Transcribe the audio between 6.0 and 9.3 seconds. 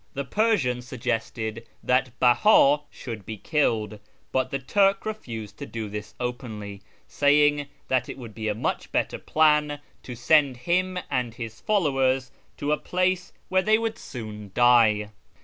openly, saying that it would be a much better